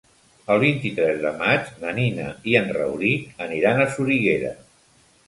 El 0.53 0.61
vint-i-tres 0.61 1.19
de 1.25 1.33
maig 1.41 1.69
na 1.83 1.91
Nina 1.97 2.25
i 2.53 2.55
en 2.61 2.71
Rauric 2.79 3.29
aniran 3.47 3.83
a 3.85 3.89
Soriguera. 3.97 4.55